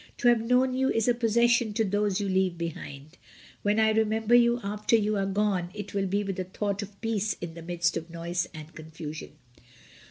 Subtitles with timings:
[0.17, 3.19] "To have known you is a possession to those you leave behind.
[3.61, 6.23] When I remember you after you are SAYING "GOOD BYE." 135 gone, it will be
[6.23, 9.33] with a thought of peace in the midst of noise and confusion."